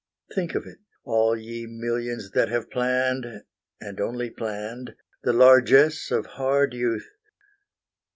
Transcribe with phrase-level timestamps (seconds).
[0.33, 3.43] Think of it, all ye millions that have planned,
[3.79, 7.07] And only planned, the largess of hard youth!